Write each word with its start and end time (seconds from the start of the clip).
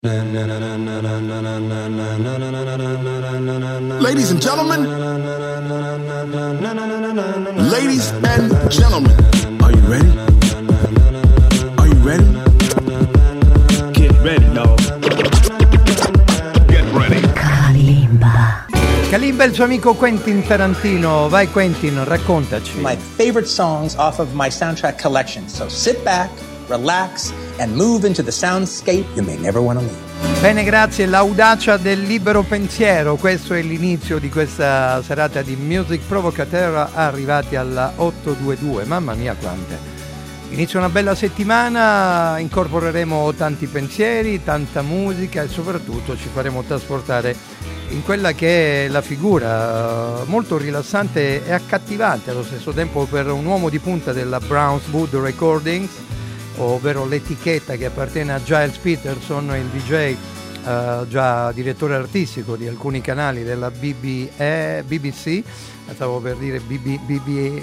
Ladies 0.00 0.14
and 4.30 4.40
gentlemen, 4.40 4.86
ladies 7.68 8.12
and 8.22 8.46
gentlemen, 8.70 9.10
are 9.60 9.72
you 9.72 9.80
ready? 9.90 10.08
Are 11.78 11.88
you 11.88 11.94
ready? 12.06 12.22
Get 13.92 14.12
ready, 14.22 14.46
dog. 14.54 14.78
Get 16.68 16.84
ready. 16.94 17.20
Kalimba. 17.34 18.66
Kalimba 19.10 19.44
il 19.46 19.52
suo 19.52 19.64
amico 19.64 19.94
Quentin 19.94 20.46
Tarantino. 20.46 21.28
Vai 21.28 21.48
Quentin, 21.48 22.04
raccontaci. 22.04 22.78
my 22.80 22.94
favorite 22.94 23.48
songs 23.48 23.96
off 23.96 24.20
of 24.20 24.32
my 24.32 24.48
soundtrack 24.48 24.96
collection. 24.96 25.48
So 25.48 25.68
sit 25.68 26.04
back, 26.04 26.30
relax, 26.68 27.32
and 27.58 27.74
move 27.74 28.06
into 28.06 28.22
the 28.22 28.30
soundscape 28.30 29.04
you 29.14 29.22
may 29.22 29.36
never 29.36 29.60
want 29.60 29.78
to 29.78 29.84
leave. 29.84 30.40
Bene, 30.40 30.62
grazie. 30.62 31.06
L'audacia 31.06 31.76
del 31.76 32.02
libero 32.02 32.42
pensiero. 32.42 33.16
Questo 33.16 33.54
è 33.54 33.62
l'inizio 33.62 34.18
di 34.18 34.28
questa 34.28 35.02
serata 35.02 35.42
di 35.42 35.56
Music 35.56 36.00
Provocateur 36.06 36.90
arrivati 36.94 37.56
alla 37.56 37.92
822. 37.96 38.84
Mamma 38.84 39.14
mia 39.14 39.34
quante. 39.34 39.96
Inizia 40.50 40.78
una 40.78 40.88
bella 40.88 41.14
settimana, 41.14 42.38
incorporeremo 42.38 43.34
tanti 43.34 43.66
pensieri, 43.66 44.42
tanta 44.42 44.80
musica 44.80 45.42
e 45.42 45.48
soprattutto 45.48 46.16
ci 46.16 46.28
faremo 46.32 46.62
trasportare 46.62 47.36
in 47.90 48.02
quella 48.02 48.32
che 48.32 48.86
è 48.86 48.88
la 48.88 49.02
figura 49.02 50.20
eh, 50.20 50.24
molto 50.26 50.56
rilassante 50.56 51.44
e 51.44 51.52
accattivante 51.52 52.30
allo 52.30 52.42
stesso 52.42 52.72
tempo 52.72 53.04
per 53.04 53.30
un 53.30 53.44
uomo 53.44 53.68
di 53.68 53.78
punta 53.78 54.12
della 54.12 54.40
Brownswood 54.40 55.14
Recordings, 55.16 55.90
ovvero 56.58 57.06
l'etichetta 57.06 57.76
che 57.76 57.86
appartiene 57.86 58.32
a 58.32 58.42
Giles 58.42 58.76
Peterson, 58.76 59.54
il 59.54 59.66
DJ, 59.66 59.92
eh, 60.64 61.06
già 61.08 61.52
direttore 61.52 61.94
artistico 61.94 62.56
di 62.56 62.66
alcuni 62.66 63.00
canali 63.00 63.44
della 63.44 63.70
BBE, 63.70 64.84
BBC, 64.86 65.42
stavo 65.92 66.20
per 66.20 66.36
dire 66.36 66.60
BB, 66.60 66.98
BB, 67.00 67.62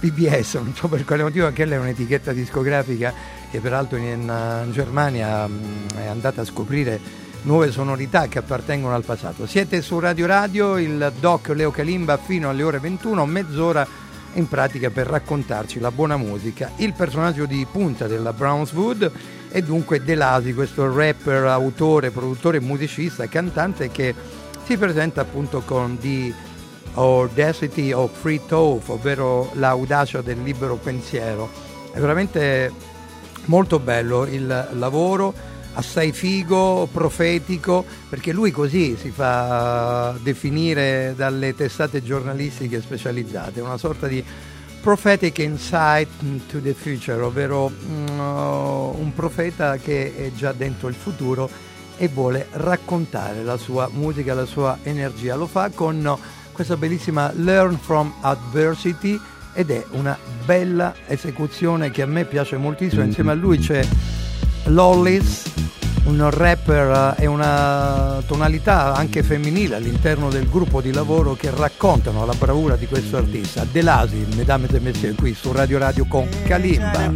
BBS, 0.00 0.54
non 0.54 0.74
so 0.74 0.88
per 0.88 1.04
quale 1.04 1.22
motivo, 1.22 1.46
anche 1.46 1.64
lei 1.64 1.78
è 1.78 1.80
un'etichetta 1.80 2.32
discografica 2.32 3.12
che 3.50 3.60
peraltro 3.60 3.96
in, 3.96 4.04
in 4.04 4.68
Germania 4.72 5.46
mh, 5.46 5.96
è 5.96 6.06
andata 6.06 6.42
a 6.42 6.44
scoprire 6.44 7.26
nuove 7.42 7.70
sonorità 7.70 8.28
che 8.28 8.38
appartengono 8.38 8.94
al 8.94 9.04
passato. 9.04 9.46
Siete 9.46 9.80
su 9.80 9.98
Radio 9.98 10.26
Radio, 10.26 10.76
il 10.76 11.12
doc 11.18 11.48
Leo 11.48 11.70
Calimba 11.70 12.16
fino 12.18 12.48
alle 12.50 12.62
ore 12.62 12.78
21, 12.78 13.26
mezz'ora 13.26 13.86
in 14.38 14.48
pratica 14.48 14.90
per 14.90 15.06
raccontarci 15.06 15.80
la 15.80 15.90
buona 15.90 16.16
musica. 16.16 16.70
Il 16.76 16.94
personaggio 16.94 17.44
di 17.44 17.66
punta 17.70 18.06
della 18.06 18.32
Brownswood 18.32 19.10
è 19.50 19.60
dunque 19.62 20.02
Delasi, 20.02 20.54
questo 20.54 20.92
rapper, 20.94 21.44
autore, 21.44 22.10
produttore, 22.10 22.60
musicista 22.60 23.26
cantante 23.26 23.90
che 23.90 24.14
si 24.64 24.76
presenta 24.76 25.22
appunto 25.22 25.60
con 25.60 25.98
The 25.98 26.32
Audacity 26.94 27.92
of 27.92 28.12
Free 28.18 28.40
Thought, 28.46 28.88
ovvero 28.88 29.50
l'audacia 29.54 30.20
del 30.20 30.42
libero 30.42 30.76
pensiero. 30.76 31.50
È 31.92 31.98
veramente 31.98 32.72
molto 33.46 33.78
bello 33.78 34.24
il 34.24 34.68
lavoro, 34.72 35.34
assai 35.78 36.12
figo, 36.12 36.88
profetico, 36.90 37.84
perché 38.08 38.32
lui 38.32 38.50
così 38.50 38.96
si 38.96 39.10
fa 39.10 40.16
definire 40.20 41.14
dalle 41.16 41.54
testate 41.54 42.02
giornalistiche 42.02 42.80
specializzate, 42.80 43.60
una 43.60 43.78
sorta 43.78 44.08
di 44.08 44.22
prophetic 44.80 45.38
insight 45.38 46.08
to 46.48 46.60
the 46.60 46.74
future, 46.74 47.20
ovvero 47.22 47.70
mm, 47.70 48.18
un 48.18 49.12
profeta 49.14 49.76
che 49.76 50.16
è 50.16 50.32
già 50.32 50.52
dentro 50.52 50.88
il 50.88 50.94
futuro 50.94 51.48
e 51.96 52.08
vuole 52.08 52.48
raccontare 52.52 53.44
la 53.44 53.56
sua 53.56 53.88
musica, 53.92 54.34
la 54.34 54.46
sua 54.46 54.78
energia. 54.82 55.36
Lo 55.36 55.46
fa 55.46 55.70
con 55.72 56.18
questa 56.52 56.76
bellissima 56.76 57.30
Learn 57.36 57.78
from 57.78 58.12
Adversity 58.20 59.20
ed 59.52 59.70
è 59.70 59.84
una 59.90 60.18
bella 60.44 60.94
esecuzione 61.06 61.90
che 61.92 62.02
a 62.02 62.06
me 62.06 62.24
piace 62.24 62.56
moltissimo. 62.56 63.02
Insieme 63.02 63.30
a 63.32 63.34
lui 63.34 63.58
c'è 63.58 63.86
Lollis, 64.64 65.67
un 66.08 66.30
rapper 66.30 67.14
e 67.18 67.26
una 67.26 68.22
tonalità 68.26 68.94
anche 68.94 69.22
femminile 69.22 69.76
all'interno 69.76 70.30
del 70.30 70.48
gruppo 70.48 70.80
di 70.80 70.90
lavoro 70.90 71.34
che 71.34 71.50
raccontano 71.54 72.24
la 72.24 72.32
bravura 72.32 72.76
di 72.76 72.86
questo 72.86 73.18
artista. 73.18 73.66
Delasi, 73.70 74.26
mesdames 74.34 74.72
et 74.72 74.80
messieurs, 74.80 75.16
qui 75.16 75.34
su 75.34 75.52
Radio 75.52 75.78
Radio 75.78 76.06
con 76.06 76.26
Kalimba. 76.46 77.12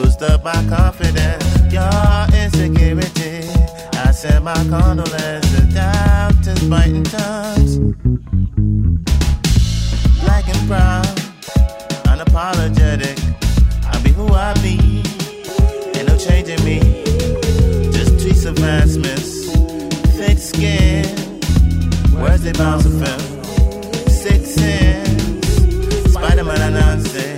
boost 0.00 0.22
up 0.22 0.44
my 0.44 0.64
confidence. 0.68 1.44
Your 1.72 2.26
insecurity, 2.34 3.39
send 4.20 4.44
my 4.44 4.52
condolences. 4.68 5.72
Doubters 5.72 6.62
biting 6.68 7.04
tongues, 7.04 7.78
black 10.20 10.46
and 10.46 10.68
brown, 10.68 11.04
unapologetic. 12.04 13.16
I 13.86 13.98
be 14.02 14.10
who 14.10 14.28
I 14.28 14.52
be. 14.60 15.02
Ain't 15.96 16.06
no 16.06 16.18
changing 16.18 16.62
me. 16.66 16.80
Just 17.92 18.12
tweets 18.20 18.44
of 18.44 18.58
advancements. 18.58 19.52
Thick 20.18 20.36
skin. 20.36 21.06
Words 22.20 22.42
they 22.42 22.52
bounce 22.52 22.84
a 22.84 22.90
film. 22.90 23.20
Six 24.06 24.50
sense. 24.50 26.12
Spider 26.12 26.44
Man 26.44 26.60
announced 26.60 27.16
it. 27.16 27.30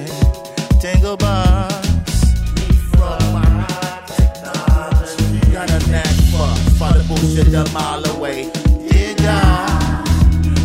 Bullshit 7.35 7.55
a 7.55 7.73
mile 7.73 8.05
away. 8.15 8.51
Dear 8.91 9.15
God. 9.15 10.07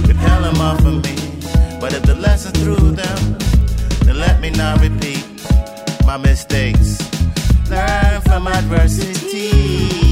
Repel 0.05 0.41
them 0.41 0.59
off 0.59 0.83
of 0.85 1.01
me. 1.01 1.15
But 1.79 1.93
if 1.93 2.03
the 2.03 2.15
lesson 2.19 2.51
through 2.51 2.91
them, 2.91 3.37
then 4.03 4.19
let 4.19 4.41
me 4.41 4.49
not 4.49 4.81
repeat 4.81 5.25
my 6.05 6.17
mistakes. 6.17 6.99
Learn 7.69 8.19
from 8.21 8.47
adversity. 8.47 10.06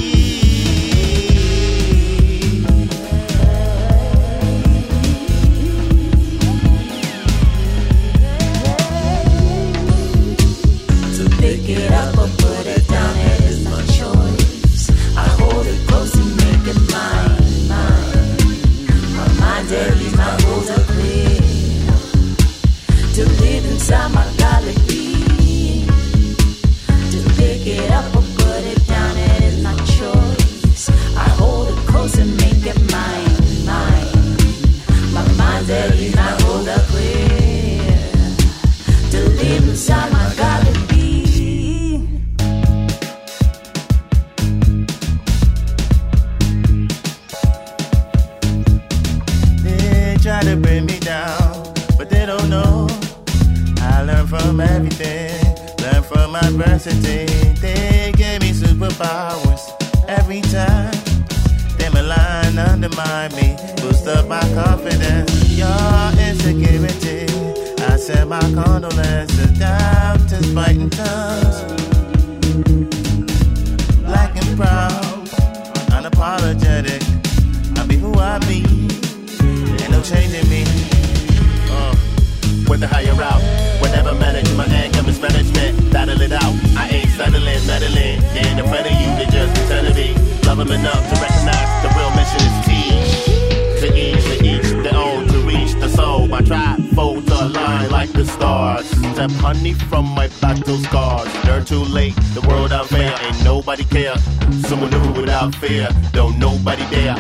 Fear, 105.66 105.90
don't 106.12 106.38
nobody 106.38 106.84
dare. 106.90 107.16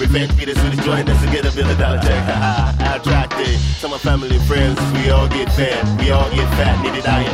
Revenge 0.00 0.36
be 0.36 0.44
the 0.44 0.54
sweetest 0.54 0.82
joy, 0.84 1.02
that's 1.02 1.20
to 1.24 1.28
get 1.30 1.44
a 1.44 1.52
billion 1.52 1.78
dollar 1.78 2.00
check. 2.00 2.24
Attracted 2.80 3.56
to 3.80 3.88
my 3.88 3.98
family 3.98 4.36
and 4.36 4.44
friends, 4.44 4.78
we 4.96 5.10
all 5.10 5.28
get 5.28 5.48
fed, 5.52 5.80
we 6.00 6.10
all 6.10 6.28
get 6.30 6.48
fat, 6.56 6.80
need 6.82 6.96
a 6.98 7.02
diet. 7.02 7.32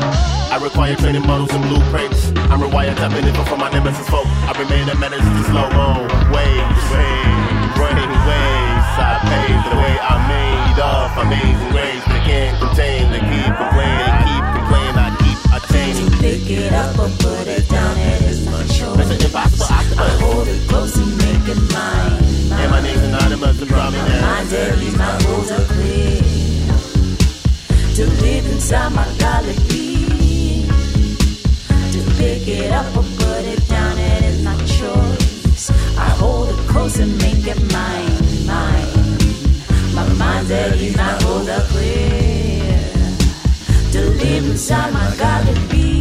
I 0.50 0.58
require 0.62 0.94
training 0.96 1.26
models 1.26 1.52
and 1.52 1.62
blueprints. 1.66 2.31
I'm 2.50 2.60
rewired 2.60 2.96
tapping 2.96 3.26
info 3.26 3.44
from 3.44 3.60
my 3.60 3.70
nemesis 3.70 4.08
folk. 4.08 4.26
I 4.26 4.52
remain 4.58 4.88
a 4.88 4.94
menace 4.98 5.22
to 5.22 5.43
slow 5.50 5.69
mo 5.75 6.06
waves, 6.31 6.82
waves, 6.90 7.70
brain 7.78 8.10
waves. 8.26 8.90
I 8.98 9.19
pave 9.26 9.62
the 9.66 9.76
way 9.82 9.94
I 9.98 10.14
made 10.31 10.78
of 10.78 11.10
amazing 11.26 11.70
grace. 11.75 12.04
They 12.06 12.22
can't 12.26 12.56
contain, 12.62 13.02
they 13.10 13.22
keep 13.22 13.52
complaining, 13.54 14.14
keep 14.26 14.44
complaining, 14.58 14.98
I 15.06 15.08
keep 15.22 15.38
attaining. 15.54 16.08
Pick 16.22 16.50
it 16.50 16.72
up 16.72 16.98
or 16.98 17.10
put 17.19 17.46
it 17.46 17.65
An 19.16 19.22
impossible 19.24 19.64
I 19.70 19.78
octopus. 19.80 20.20
hold 20.20 20.48
it 20.48 20.68
close 20.68 20.96
and 20.98 21.16
make 21.16 21.48
it 21.48 21.60
mine. 21.72 22.60
And 22.60 22.70
my 22.70 22.82
name's 22.82 23.02
anonymous, 23.02 23.58
the 23.58 23.66
My 23.66 23.72
prominent. 23.72 24.50
daily, 24.50 24.90
my 24.90 25.18
goals 25.24 25.50
are 25.50 25.64
clear. 25.64 26.20
To 27.96 28.04
live 28.22 28.46
inside 28.52 28.92
my 28.92 29.06
being. 29.68 30.68
To 31.94 32.00
pick 32.18 32.46
it 32.46 32.70
up 32.72 32.94
or 32.94 33.04
put 33.22 33.42
it 33.54 33.66
down, 33.68 33.96
it 33.98 34.22
is 34.24 34.42
my 34.42 34.56
choice. 34.78 35.70
I 35.96 36.10
hold 36.20 36.50
it 36.50 36.58
close 36.69 36.98
and 36.98 37.16
make 37.16 37.46
it 37.46 37.60
mine, 37.72 38.20
mine. 38.44 39.94
My 39.94 40.06
mind's 40.12 40.50
at 40.50 40.76
ease, 40.76 40.94
my 40.94 41.19
goals 41.22 41.48
are 41.48 41.64
clear. 41.72 42.78
To 43.92 44.00
live 44.20 44.44
inside 44.50 44.92
my 44.92 45.16
godly 45.16 45.54
being. 45.69 45.95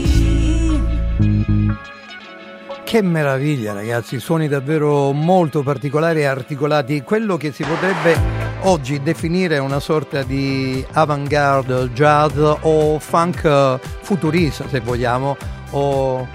Che 2.95 3.01
meraviglia 3.01 3.74
ragazzi, 3.74 4.21
suoni 4.21 4.47
davvero 4.47 5.12
molto 5.12 5.63
particolari 5.63 6.21
e 6.21 6.27
articolati, 6.27 7.01
quello 7.01 7.36
che 7.36 7.51
si 7.51 7.65
potrebbe 7.65 8.18
oggi 8.62 9.03
definire 9.03 9.57
una 9.57 9.81
sorta 9.81 10.24
di 10.24 10.81
avant-garde 10.94 11.89
jazz 11.92 12.38
o 12.38 12.97
funk 12.97 13.80
futurista 14.01 14.69
se 14.69 14.80
vogliamo, 14.80 15.36
o 15.71 16.25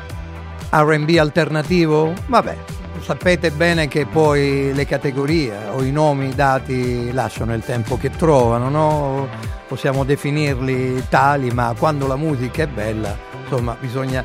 RB 0.69 1.17
alternativo, 1.19 2.13
vabbè, 2.27 2.59
sapete 3.01 3.51
bene 3.53 3.89
che 3.89 4.05
poi 4.05 4.75
le 4.75 4.85
categorie 4.85 5.57
o 5.73 5.83
i 5.83 5.91
nomi 5.91 6.35
dati 6.35 7.11
lasciano 7.11 7.55
il 7.55 7.65
tempo 7.65 7.97
che 7.97 8.11
trovano, 8.11 8.69
no? 8.69 9.29
Possiamo 9.67 10.05
definirli 10.05 11.09
tali, 11.09 11.51
ma 11.53 11.75
quando 11.79 12.07
la 12.07 12.17
musica 12.17 12.65
è 12.65 12.67
bella, 12.67 13.17
insomma, 13.45 13.75
bisogna 13.81 14.23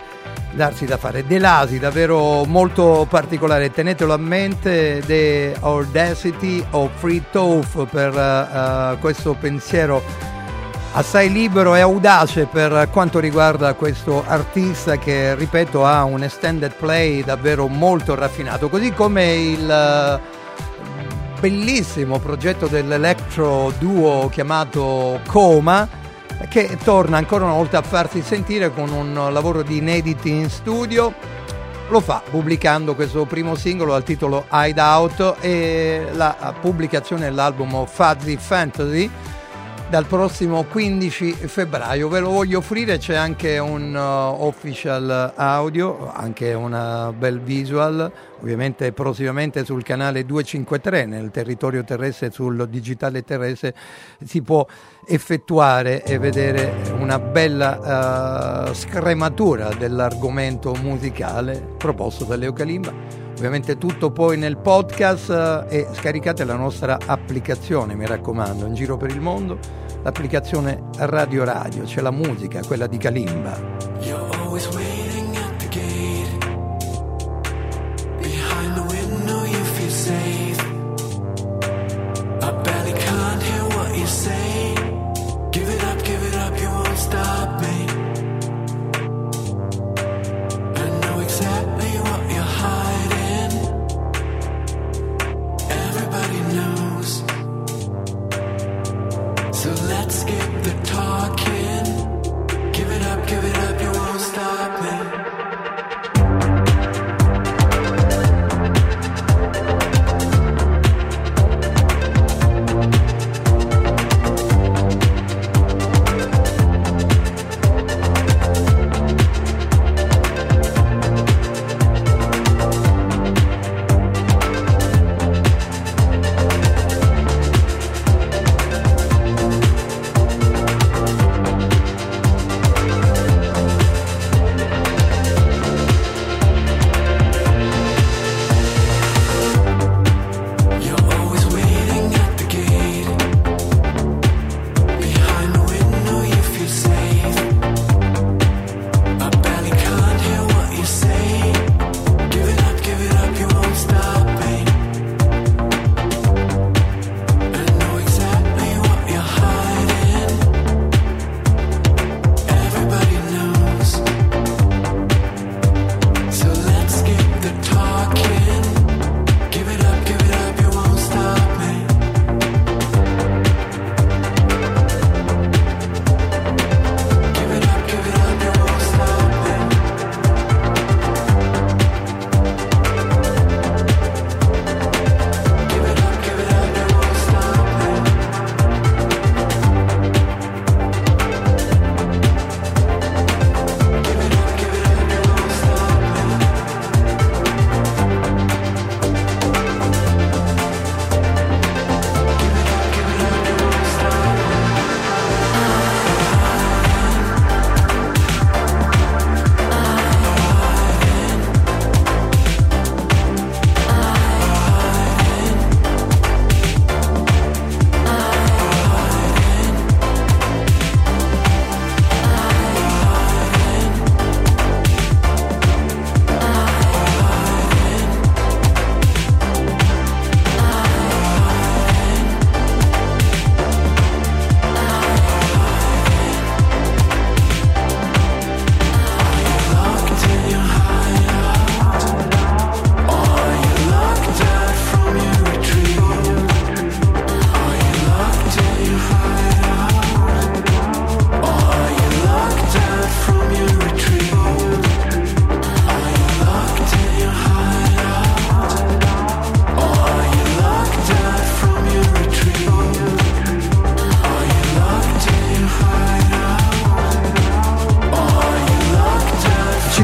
darsi 0.56 0.86
da 0.86 0.98
fare. 0.98 1.26
De 1.26 1.38
Lasi, 1.38 1.78
davvero 1.78 2.44
molto 2.46 3.06
particolare, 3.10 3.72
tenetelo 3.72 4.14
a 4.14 4.18
mente, 4.18 5.04
The 5.06 5.56
Audacity 5.60 6.66
of 6.72 6.92
Free 6.96 7.24
Tooth 7.30 7.86
per 7.86 8.16
eh, 8.18 8.98
questo 9.00 9.36
pensiero 9.40 10.02
assai 10.94 11.30
libero 11.30 11.76
e 11.76 11.82
audace 11.82 12.46
per 12.46 12.88
quanto 12.90 13.20
riguarda 13.20 13.74
questo 13.74 14.24
artista 14.26 14.98
che 14.98 15.36
ripeto 15.36 15.86
ha 15.86 16.06
un 16.06 16.24
extended 16.24 16.74
play 16.74 17.22
davvero 17.22 17.68
molto 17.68 18.16
raffinato 18.16 18.70
così 18.70 18.94
come 18.94 19.34
il 19.34 19.70
eh, 19.70 20.20
bellissimo 21.42 22.18
progetto 22.20 22.68
dell'electro 22.68 23.74
duo 23.78 24.30
chiamato 24.32 25.20
Coma 25.28 26.04
che 26.50 26.78
torna 26.84 27.18
ancora 27.18 27.46
una 27.46 27.54
volta 27.54 27.80
a 27.80 27.82
farsi 27.82 28.22
sentire 28.22 28.72
con 28.72 28.90
un 28.92 29.14
lavoro 29.32 29.62
di 29.62 29.78
inediti 29.78 30.30
in 30.30 30.50
studio. 30.50 31.14
Lo 31.90 32.00
fa 32.00 32.22
pubblicando 32.28 32.96
questo 32.96 33.26
primo 33.26 33.56
singolo 33.56 33.94
al 33.94 34.04
titolo 34.04 34.46
Hideout 34.52 35.36
e 35.40 36.08
la 36.14 36.54
pubblicazione 36.60 37.26
dell'album 37.26 37.86
Fuzzy 37.86 38.38
Fantasy 38.38 39.10
dal 39.90 40.06
prossimo 40.06 40.64
15 40.64 41.34
febbraio. 41.34 42.08
Ve 42.10 42.20
lo 42.20 42.30
voglio 42.30 42.58
offrire, 42.58 42.98
c'è 42.98 43.16
anche 43.16 43.58
un 43.60 43.94
uh, 43.94 44.44
official 44.44 45.34
audio, 45.36 46.12
anche 46.12 46.54
una 46.54 47.14
bel 47.14 47.40
visual, 47.40 48.12
ovviamente 48.42 48.92
prossimamente 48.92 49.64
sul 49.64 49.84
canale 49.84 50.26
253 50.26 51.06
nel 51.06 51.32
territorio 51.32 51.84
terrestre, 51.84 52.32
sul 52.32 52.68
digitale 52.70 53.24
terrestre 53.24 53.76
si 54.24 54.42
può 54.42 54.66
effettuare 55.06 56.04
e 56.04 56.18
vedere 56.18 56.74
una 56.98 57.20
bella 57.20 58.70
uh, 58.70 58.74
scrematura 58.74 59.70
dell'argomento 59.70 60.74
musicale 60.74 61.64
proposto 61.78 62.26
da 62.26 62.36
Leo 62.36 62.54
Kalimba. 62.54 63.25
Ovviamente 63.36 63.78
tutto 63.78 64.12
poi 64.12 64.38
nel 64.38 64.58
podcast 64.58 65.30
eh, 65.70 65.78
e 65.78 65.88
scaricate 65.92 66.46
la 66.46 66.56
nostra 66.56 66.98
applicazione, 67.06 67.94
mi 67.94 68.06
raccomando, 68.06 68.66
in 68.66 68.74
giro 68.74 68.96
per 68.96 69.12
il 69.12 69.20
mondo, 69.20 69.60
l'applicazione 70.04 70.84
Radio 71.00 71.44
Radio, 71.44 71.84
c'è 71.84 72.00
la 72.02 72.12
musica, 72.12 72.62
quella 72.66 72.88
di 72.88 72.98
Kalimba. 72.98 74.25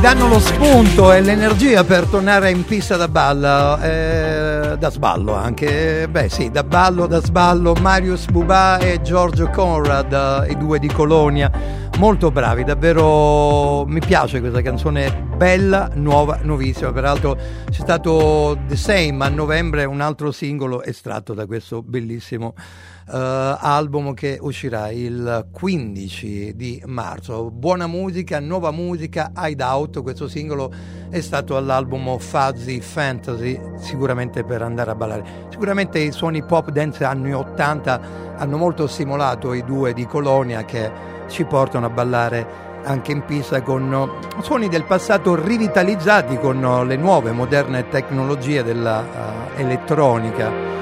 Danno 0.01 0.27
lo 0.27 0.39
spunto 0.39 1.13
e 1.13 1.21
l'energia 1.21 1.83
per 1.83 2.07
tornare 2.07 2.49
in 2.49 2.65
pista 2.65 2.97
da 2.97 3.07
ballo, 3.07 3.79
eh, 3.79 4.75
da 4.75 4.89
sballo 4.89 5.35
anche, 5.35 6.07
beh 6.09 6.27
sì, 6.27 6.49
da 6.49 6.63
ballo, 6.63 7.05
da 7.05 7.21
sballo, 7.21 7.75
Marius 7.79 8.25
Bubà 8.25 8.79
e 8.79 9.03
Giorgio 9.03 9.49
Conrad, 9.49 10.47
i 10.49 10.57
due 10.57 10.79
di 10.79 10.87
Colonia, 10.87 11.51
molto 11.97 12.31
bravi, 12.31 12.63
davvero 12.63 13.85
mi 13.85 13.99
piace 13.99 14.39
questa 14.39 14.61
canzone, 14.61 15.11
bella, 15.35 15.89
nuova, 15.93 16.39
nuovissima, 16.41 16.91
peraltro 16.91 17.35
c'è 17.35 17.81
stato 17.81 18.57
The 18.67 18.75
Same 18.75 19.23
a 19.23 19.29
novembre, 19.29 19.85
un 19.85 20.01
altro 20.01 20.31
singolo 20.31 20.83
estratto 20.83 21.33
da 21.33 21.45
questo 21.45 21.81
bellissimo 21.81 22.53
eh, 23.11 23.57
album 23.59 24.13
che 24.13 24.37
uscirà 24.41 24.89
il 24.89 25.47
15 25.51 26.55
di 26.55 26.81
marzo. 26.85 27.51
Buona 27.51 27.87
musica, 27.87 28.39
nuova 28.39 28.71
musica, 28.71 29.31
Hideout, 29.35 30.01
questo 30.01 30.27
singolo 30.27 30.71
è 31.09 31.19
stato 31.19 31.57
all'album 31.57 32.17
Fuzzy 32.17 32.79
Fantasy, 32.79 33.59
sicuramente 33.77 34.43
per 34.43 34.61
andare 34.61 34.91
a 34.91 34.95
ballare. 34.95 35.23
Sicuramente 35.49 35.99
i 35.99 36.11
suoni 36.11 36.43
pop 36.43 36.69
dance 36.71 37.03
anni 37.03 37.33
80 37.33 38.01
hanno 38.37 38.57
molto 38.57 38.87
stimolato 38.87 39.53
i 39.53 39.63
due 39.63 39.93
di 39.93 40.05
Colonia 40.05 40.63
che 40.63 41.19
ci 41.31 41.45
portano 41.45 41.87
a 41.87 41.89
ballare 41.89 42.69
anche 42.83 43.11
in 43.11 43.23
pista 43.25 43.61
con 43.61 44.19
suoni 44.41 44.67
del 44.67 44.83
passato 44.83 45.35
rivitalizzati 45.35 46.37
con 46.37 46.85
le 46.85 46.95
nuove 46.95 47.31
moderne 47.31 47.87
tecnologie 47.89 48.63
dell'elettronica. 48.63 50.47
Uh, 50.49 50.79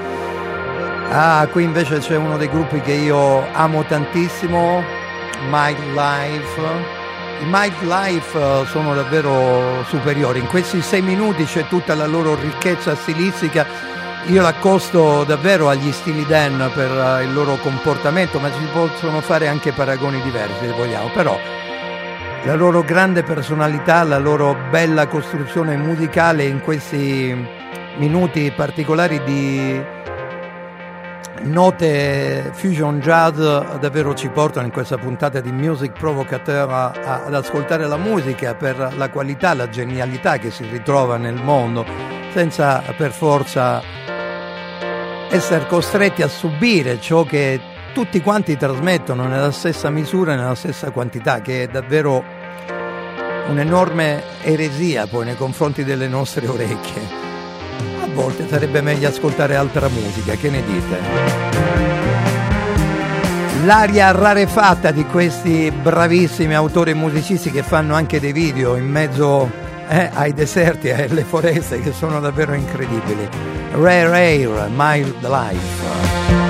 Ah, 1.12 1.44
qui 1.50 1.64
invece 1.64 1.98
c'è 1.98 2.14
uno 2.14 2.36
dei 2.36 2.48
gruppi 2.48 2.80
che 2.80 2.92
io 2.92 3.44
amo 3.52 3.82
tantissimo, 3.82 4.80
Might 5.50 5.80
Life. 5.92 6.60
I 7.40 7.46
Might 7.46 7.80
Life 7.80 8.66
sono 8.66 8.94
davvero 8.94 9.82
superiori. 9.88 10.38
In 10.38 10.46
questi 10.46 10.80
sei 10.80 11.02
minuti 11.02 11.42
c'è 11.46 11.66
tutta 11.66 11.96
la 11.96 12.06
loro 12.06 12.36
ricchezza 12.36 12.94
stilistica. 12.94 13.66
Io 14.26 14.42
l'accosto 14.42 15.24
davvero 15.24 15.68
agli 15.68 15.90
stili 15.90 16.24
Dan 16.24 16.70
per 16.74 16.90
uh, 16.90 17.22
il 17.22 17.32
loro 17.32 17.56
comportamento, 17.56 18.38
ma 18.38 18.48
si 18.50 18.64
possono 18.72 19.20
fare 19.20 19.48
anche 19.48 19.72
paragoni 19.72 20.20
diversi 20.22 20.66
se 20.66 20.72
vogliamo. 20.72 21.08
Però 21.08 21.36
la 22.44 22.54
loro 22.54 22.82
grande 22.82 23.22
personalità, 23.22 24.02
la 24.04 24.18
loro 24.18 24.56
bella 24.70 25.08
costruzione 25.08 25.76
musicale 25.76 26.44
in 26.44 26.60
questi 26.60 27.34
minuti 27.96 28.52
particolari 28.54 29.22
di 29.24 29.82
note 31.42 32.50
fusion 32.52 33.00
jazz 33.00 33.36
davvero 33.36 34.14
ci 34.14 34.28
portano 34.28 34.66
in 34.66 34.72
questa 34.72 34.96
puntata 34.98 35.40
di 35.40 35.50
Music 35.50 35.98
Provocateur 35.98 36.70
ad 36.70 37.34
ascoltare 37.34 37.86
la 37.86 37.96
musica 37.96 38.54
per 38.54 38.94
la 38.96 39.08
qualità, 39.10 39.54
la 39.54 39.68
genialità 39.68 40.36
che 40.36 40.50
si 40.50 40.66
ritrova 40.70 41.16
nel 41.16 41.42
mondo, 41.42 41.84
senza 42.32 42.82
per 42.96 43.12
forza 43.12 43.82
essere 45.30 45.66
costretti 45.66 46.22
a 46.22 46.28
subire 46.28 47.00
ciò 47.00 47.24
che 47.24 47.60
tutti 47.94 48.20
quanti 48.20 48.56
trasmettono 48.56 49.26
nella 49.26 49.50
stessa 49.50 49.90
misura 49.90 50.34
e 50.34 50.36
nella 50.36 50.54
stessa 50.54 50.90
quantità, 50.90 51.40
che 51.40 51.64
è 51.64 51.66
davvero 51.68 52.22
un'enorme 53.48 54.22
eresia 54.42 55.06
poi 55.06 55.24
nei 55.24 55.36
confronti 55.36 55.82
delle 55.82 56.06
nostre 56.06 56.46
orecchie 56.46 57.20
volte 58.12 58.46
sarebbe 58.48 58.80
meglio 58.80 59.08
ascoltare 59.08 59.56
altra 59.56 59.88
musica, 59.88 60.34
che 60.34 60.50
ne 60.50 60.62
dite? 60.64 60.98
L'aria 63.64 64.10
rarefatta 64.10 64.90
di 64.90 65.04
questi 65.04 65.70
bravissimi 65.70 66.54
autori 66.54 66.92
e 66.92 66.94
musicisti 66.94 67.50
che 67.50 67.62
fanno 67.62 67.94
anche 67.94 68.20
dei 68.20 68.32
video 68.32 68.76
in 68.76 68.86
mezzo 68.86 69.59
eh, 69.90 70.08
ai 70.14 70.32
deserti 70.32 70.86
e 70.86 71.02
alle 71.02 71.24
foreste 71.24 71.80
che 71.80 71.92
sono 71.92 72.20
davvero 72.20 72.54
incredibili. 72.54 73.28
Rare 73.72 74.16
Air, 74.16 74.68
Mild 74.72 75.26
Life. 75.26 76.49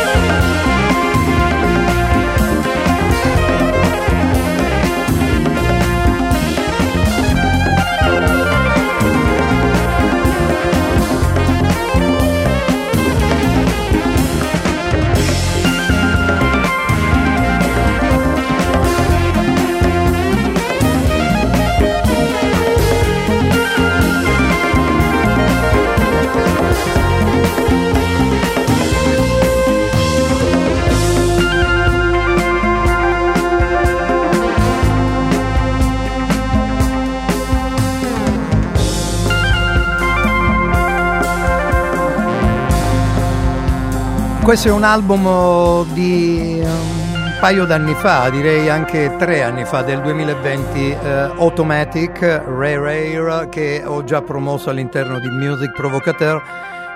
Questo 44.43 44.69
è 44.69 44.71
un 44.71 44.83
album 44.83 45.25
oh, 45.27 45.83
di 45.93 46.59
un 46.63 47.37
paio 47.39 47.65
d'anni 47.65 47.93
fa, 47.93 48.27
direi 48.29 48.69
anche 48.69 49.15
tre 49.17 49.43
anni 49.43 49.65
fa, 49.65 49.83
del 49.83 50.01
2020, 50.01 50.89
eh, 50.89 50.97
Automatic, 51.37 52.21
Rare 52.21 53.19
Rare, 53.21 53.49
che 53.49 53.83
ho 53.85 54.03
già 54.03 54.21
promosso 54.23 54.71
all'interno 54.71 55.19
di 55.19 55.29
Music 55.29 55.71
Provocateur. 55.73 56.41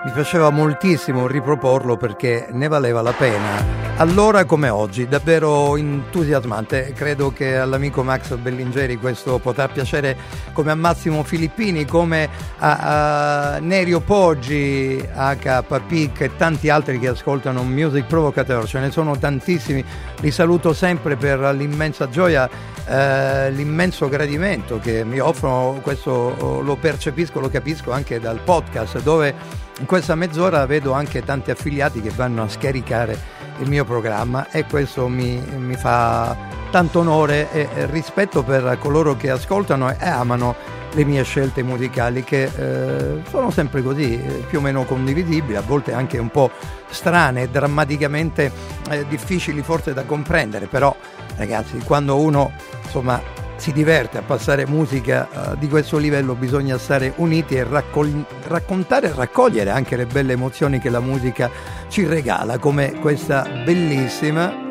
Mi 0.05 0.11
piaceva 0.11 0.51
moltissimo 0.51 1.25
riproporlo 1.25 1.97
perché 1.97 2.49
ne 2.51 2.67
valeva 2.67 3.01
la 3.01 3.11
pena. 3.11 3.95
Allora 3.97 4.45
come 4.45 4.69
oggi, 4.69 5.07
davvero 5.07 5.75
entusiasmante. 5.77 6.93
Credo 6.93 7.33
che 7.33 7.57
all'amico 7.57 8.03
Max 8.03 8.35
Bellingeri 8.35 8.97
questo 8.97 9.39
potrà 9.39 9.67
piacere 9.67 10.15
come 10.53 10.69
a 10.69 10.75
Massimo 10.75 11.23
Filippini, 11.23 11.85
come 11.85 12.29
a, 12.59 13.53
a 13.55 13.59
Nerio 13.59 13.99
Poggi, 13.99 14.95
H. 14.95 15.63
Papic 15.67 16.21
e 16.21 16.35
tanti 16.35 16.69
altri 16.69 16.99
che 16.99 17.07
ascoltano 17.07 17.63
Music 17.63 18.05
Provocateur. 18.05 18.67
Ce 18.67 18.79
ne 18.79 18.91
sono 18.91 19.17
tantissimi. 19.17 19.83
Li 20.19 20.29
saluto 20.29 20.73
sempre 20.73 21.15
per 21.15 21.39
l'immensa 21.55 22.07
gioia, 22.09 22.47
eh, 22.85 23.49
l'immenso 23.49 24.07
gradimento 24.07 24.77
che 24.77 25.03
mi 25.03 25.17
offrono. 25.17 25.79
Questo 25.81 26.61
lo 26.61 26.75
percepisco, 26.75 27.39
lo 27.39 27.49
capisco 27.49 27.91
anche 27.91 28.19
dal 28.19 28.39
podcast 28.43 29.01
dove 29.01 29.63
in 29.79 29.85
questa 29.85 30.15
mezz'ora 30.15 30.65
vedo 30.65 30.93
anche 30.93 31.23
tanti 31.23 31.51
affiliati 31.51 32.01
che 32.01 32.09
vanno 32.09 32.43
a 32.43 32.49
scaricare 32.49 33.17
il 33.59 33.69
mio 33.69 33.85
programma 33.85 34.49
e 34.49 34.65
questo 34.65 35.07
mi, 35.07 35.41
mi 35.57 35.75
fa 35.75 36.35
tanto 36.71 36.99
onore 36.99 37.51
e, 37.51 37.85
rispetto 37.87 38.43
per 38.43 38.77
coloro 38.79 39.15
che 39.15 39.29
ascoltano 39.29 39.91
e 39.91 40.05
amano 40.05 40.55
le 40.95 41.03
mie 41.03 41.23
scelte 41.23 41.61
musicali 41.61 42.23
che 42.23 42.43
eh, 42.43 43.21
sono 43.29 43.51
sempre 43.51 43.81
così, 43.83 44.13
eh, 44.13 44.45
più 44.47 44.59
o 44.59 44.61
meno 44.61 44.85
condivisibili, 44.85 45.57
a 45.57 45.61
volte 45.61 45.91
anche 45.91 46.17
un 46.17 46.29
po' 46.29 46.49
strane, 46.89 47.49
drammaticamente 47.51 48.51
eh, 48.89 49.05
difficili 49.07 49.61
forse 49.61 49.93
da 49.93 50.03
comprendere, 50.03 50.67
però 50.67 50.95
ragazzi 51.35 51.77
quando 51.79 52.17
uno 52.17 52.51
insomma 52.83 53.21
si 53.57 53.71
diverte 53.71 54.17
a 54.17 54.21
passare 54.21 54.65
musica 54.67 55.27
uh, 55.31 55.57
di 55.57 55.67
questo 55.67 55.97
livello 55.97 56.35
bisogna 56.35 56.77
stare 56.77 57.13
uniti 57.17 57.55
e 57.55 57.63
raccol- 57.63 58.25
raccontare 58.47 59.07
e 59.07 59.13
raccogliere 59.15 59.69
anche 59.69 59.95
le 59.95 60.05
belle 60.05 60.33
emozioni 60.33 60.79
che 60.79 60.89
la 60.89 60.99
musica 60.99 61.49
ci 61.87 62.05
regala 62.05 62.57
come 62.57 62.93
questa 62.99 63.47
bellissima 63.63 64.63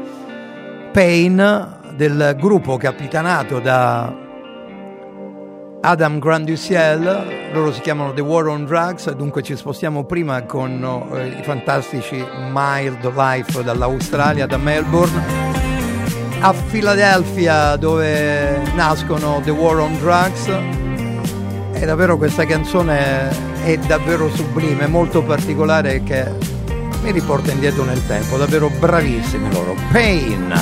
Pain 0.92 1.78
del 1.96 2.36
gruppo 2.38 2.76
capitanato 2.76 3.58
da 3.58 4.22
Adam 5.80 6.18
Granduciel, 6.18 7.50
loro 7.52 7.70
si 7.70 7.80
chiamano 7.82 8.14
The 8.14 8.22
War 8.22 8.46
on 8.46 8.64
Drugs, 8.64 9.10
dunque 9.10 9.42
ci 9.42 9.54
spostiamo 9.54 10.04
prima 10.04 10.42
con 10.44 11.10
eh, 11.12 11.26
i 11.38 11.42
fantastici 11.42 12.24
Mild 12.52 13.12
Life 13.14 13.62
dall'Australia, 13.62 14.46
da 14.46 14.56
Melbourne 14.56 15.63
a 16.44 16.52
Philadelphia 16.52 17.74
dove 17.76 18.60
nascono 18.74 19.40
The 19.42 19.50
War 19.50 19.78
on 19.78 19.96
Drugs 19.98 20.46
e 21.72 21.86
davvero 21.86 22.18
questa 22.18 22.44
canzone 22.44 23.30
è 23.64 23.78
davvero 23.78 24.28
sublime, 24.28 24.86
molto 24.86 25.22
particolare 25.22 26.02
che 26.02 26.30
mi 27.00 27.12
riporta 27.12 27.50
indietro 27.50 27.84
nel 27.84 28.06
tempo, 28.06 28.36
davvero 28.36 28.68
bravissimi 28.68 29.50
loro. 29.54 29.74
Pain. 29.90 30.52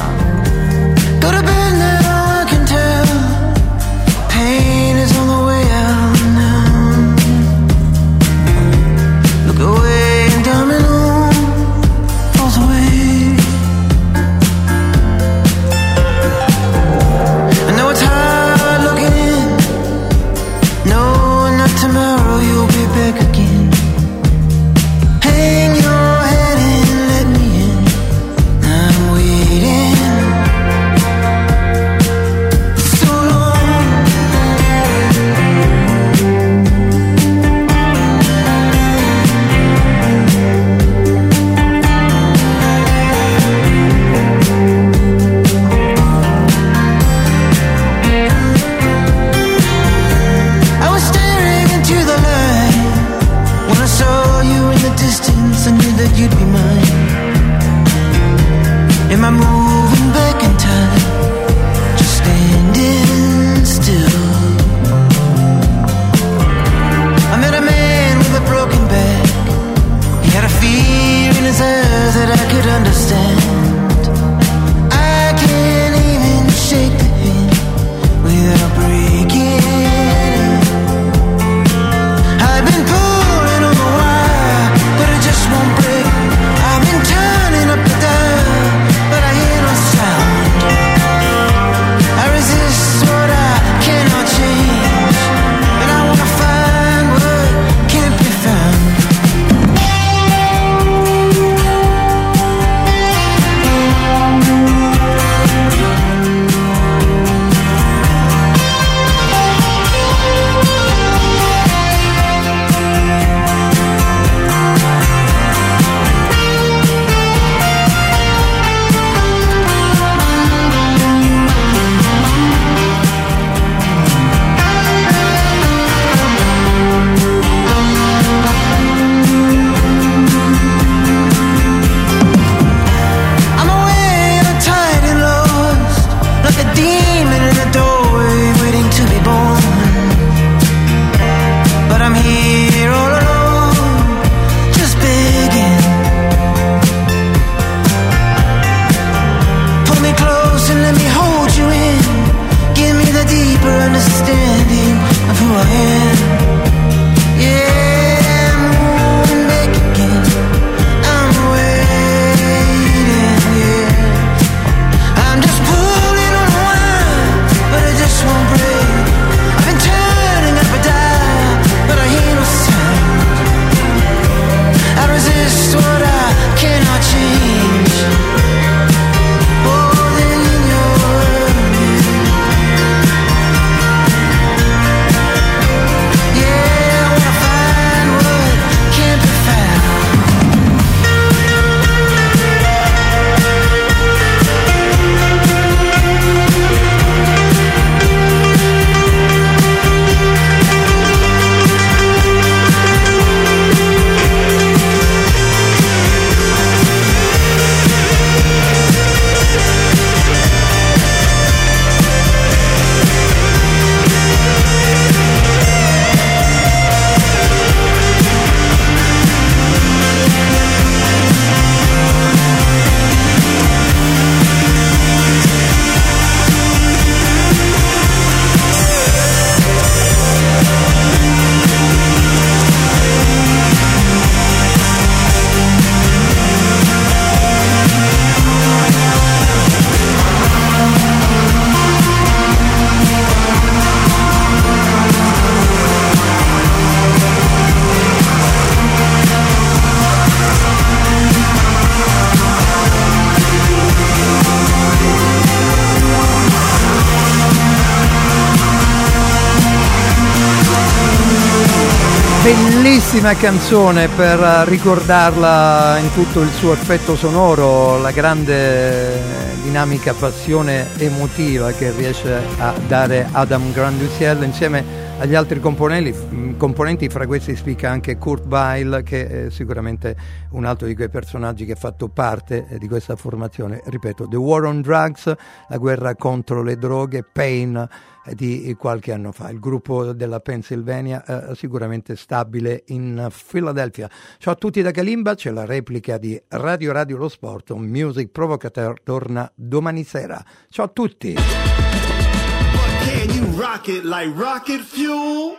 Bellissima 262.43 263.35
canzone 263.35 264.09
per 264.09 264.67
ricordarla 264.67 265.97
in 265.99 266.13
tutto 266.13 266.41
il 266.41 266.51
suo 266.51 266.73
effetto 266.73 267.15
sonoro, 267.15 268.01
la 268.01 268.11
grande 268.11 269.21
dinamica 269.63 270.13
passione 270.13 270.89
emotiva 270.99 271.71
che 271.71 271.93
riesce 271.93 272.43
a 272.59 272.75
dare 272.89 273.29
Adam 273.31 273.73
Granduciel 273.73 274.43
insieme 274.43 274.85
agli 275.21 275.37
altri 275.37 275.61
componenti, 275.61 276.57
componenti 276.57 277.09
fra 277.09 277.29
questi 277.29 277.55
spicca 277.55 277.91
anche 277.91 278.19
Kurt 278.19 278.45
Weill 278.47 279.05
che 279.05 279.47
è 279.47 279.51
sicuramente 279.51 280.17
un 280.51 280.65
altro 280.65 280.89
di 280.89 280.97
quei 280.97 281.09
personaggi 281.09 281.65
che 281.65 281.73
ha 281.73 281.77
fatto 281.77 282.09
parte 282.09 282.67
eh, 282.69 282.79
di 282.79 282.89
questa 282.89 283.15
formazione. 283.15 283.83
Ripeto, 283.85 284.27
The 284.27 284.37
War 284.37 284.65
on 284.65 284.81
Drugs, 284.81 285.33
la 285.69 285.77
guerra 285.77 286.17
contro 286.17 286.65
le 286.65 286.77
droghe, 286.77 287.23
Pain 287.23 287.77
eh, 287.77 288.12
di 288.31 288.75
qualche 288.79 289.13
anno 289.13 289.33
fa. 289.33 289.51
Il 289.51 289.59
gruppo 289.59 290.13
della 290.13 290.41
Pennsylvania 290.41 291.25
eh, 291.25 291.55
sicuramente 291.55 292.17
stabile 292.17 292.85
in 292.87 293.29
Philadelphia. 293.31 294.09
Ciao 294.39 294.53
a 294.53 294.57
tutti 294.57 294.83
da 294.83 294.91
Kalimba, 294.91 295.35
c'è 295.35 295.51
la 295.51 295.65
replica 295.65 296.19
di 296.19 296.41
Radio 296.49 296.93
Radio 296.93 297.17
Lo 297.17 297.29
Sport, 297.29 297.71
un 297.71 297.87
music 297.87 298.29
provocateur 298.31 299.01
torna 299.03 299.51
domani 299.55 300.05
sera. 300.05 300.43
Ciao 300.69 300.87
a 300.87 300.89
tutti! 300.89 301.35
Can 301.35 303.31
you 303.31 303.61
rock 303.61 303.89
it 303.89 304.05
like 304.05 304.33
rocket 304.37 304.81
fuel? 304.81 305.57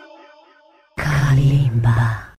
Kalimba. 0.96 2.32